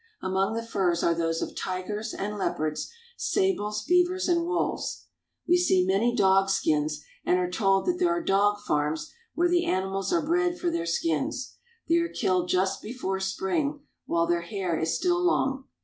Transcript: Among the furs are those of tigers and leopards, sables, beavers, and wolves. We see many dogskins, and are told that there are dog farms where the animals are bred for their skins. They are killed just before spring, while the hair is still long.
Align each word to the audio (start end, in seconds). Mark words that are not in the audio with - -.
Among 0.23 0.55
the 0.55 0.65
furs 0.65 1.03
are 1.03 1.13
those 1.13 1.43
of 1.43 1.53
tigers 1.55 2.11
and 2.11 2.35
leopards, 2.39 2.91
sables, 3.17 3.83
beavers, 3.83 4.27
and 4.27 4.47
wolves. 4.47 5.05
We 5.47 5.57
see 5.57 5.85
many 5.85 6.15
dogskins, 6.15 7.03
and 7.23 7.37
are 7.37 7.51
told 7.51 7.85
that 7.85 7.99
there 7.99 8.09
are 8.09 8.23
dog 8.23 8.59
farms 8.61 9.11
where 9.35 9.47
the 9.47 9.65
animals 9.67 10.11
are 10.11 10.25
bred 10.25 10.57
for 10.57 10.71
their 10.71 10.87
skins. 10.87 11.55
They 11.87 11.97
are 11.97 12.09
killed 12.09 12.49
just 12.49 12.81
before 12.81 13.19
spring, 13.19 13.81
while 14.07 14.25
the 14.25 14.41
hair 14.41 14.75
is 14.75 14.97
still 14.97 15.21
long. 15.23 15.65